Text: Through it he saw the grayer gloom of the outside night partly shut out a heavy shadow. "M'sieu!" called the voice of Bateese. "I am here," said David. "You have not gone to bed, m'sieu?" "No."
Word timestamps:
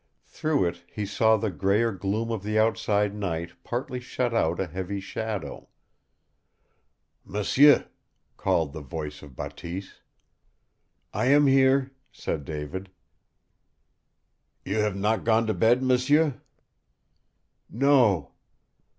Through 0.25 0.65
it 0.65 0.83
he 0.91 1.05
saw 1.05 1.37
the 1.37 1.51
grayer 1.51 1.91
gloom 1.91 2.31
of 2.31 2.41
the 2.41 2.57
outside 2.57 3.13
night 3.13 3.51
partly 3.63 3.99
shut 3.99 4.33
out 4.33 4.59
a 4.59 4.65
heavy 4.65 4.99
shadow. 4.99 5.69
"M'sieu!" 7.23 7.83
called 8.35 8.73
the 8.73 8.81
voice 8.81 9.21
of 9.21 9.35
Bateese. 9.35 10.01
"I 11.13 11.25
am 11.27 11.45
here," 11.45 11.91
said 12.11 12.45
David. 12.45 12.89
"You 14.65 14.77
have 14.79 14.95
not 14.95 15.23
gone 15.23 15.45
to 15.45 15.53
bed, 15.53 15.83
m'sieu?" 15.83 16.33
"No." 17.69 18.31